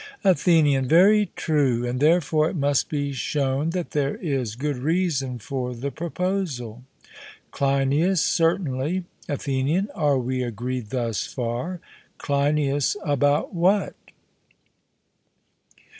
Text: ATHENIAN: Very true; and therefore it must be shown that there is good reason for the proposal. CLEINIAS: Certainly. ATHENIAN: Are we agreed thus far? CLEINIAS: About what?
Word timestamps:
ATHENIAN: 0.23 0.87
Very 0.87 1.29
true; 1.35 1.85
and 1.85 1.99
therefore 1.99 2.49
it 2.49 2.55
must 2.55 2.89
be 2.89 3.13
shown 3.13 3.69
that 3.69 3.91
there 3.91 4.15
is 4.15 4.55
good 4.55 4.77
reason 4.77 5.37
for 5.37 5.75
the 5.75 5.91
proposal. 5.91 6.81
CLEINIAS: 7.51 8.19
Certainly. 8.19 9.03
ATHENIAN: 9.29 9.89
Are 9.93 10.17
we 10.17 10.41
agreed 10.41 10.89
thus 10.89 11.27
far? 11.27 11.81
CLEINIAS: 12.17 12.97
About 13.05 13.53
what? 13.53 13.93